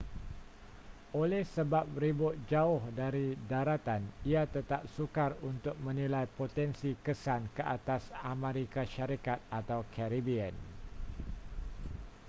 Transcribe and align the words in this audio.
oleh 1.21 1.43
sebab 1.55 1.85
ribut 2.03 2.33
jauh 2.51 2.81
dari 3.01 3.27
daratan 3.51 4.01
ia 4.31 4.43
tetap 4.55 4.81
sukar 4.97 5.31
untuk 5.51 5.75
menilai 5.85 6.25
potensi 6.39 6.89
kesan 7.05 7.41
ke 7.55 7.61
atas 7.77 8.03
amerika 8.33 8.81
syarikat 8.95 9.37
atau 9.59 9.79
caribbean 9.95 10.55